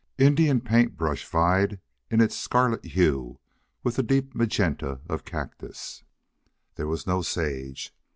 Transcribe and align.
Indian 0.17 0.61
paint 0.61 0.97
brush 0.97 1.23
vied 1.27 1.79
in 2.09 2.21
its 2.21 2.35
scarlet 2.35 2.83
hue 2.83 3.39
with 3.83 3.97
the 3.97 4.01
deep 4.01 4.33
magenta 4.33 4.99
of 5.07 5.25
cactus. 5.25 6.03
There 6.73 6.87
was 6.87 7.05
no 7.05 7.21
sage. 7.21 7.93